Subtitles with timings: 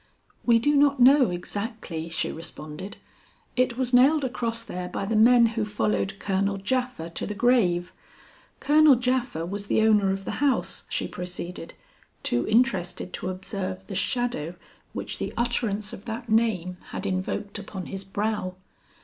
[0.47, 2.97] "We do not know exactly," she responded.
[3.55, 7.93] "It was nailed across there by the men who followed Colonel Japha to the grave.
[8.59, 11.75] Colonel Japha was the owner of the house," she proceeded,
[12.23, 14.55] too interested to observe the shadow
[14.93, 18.55] which the utterance of that name had invoked upon his brow.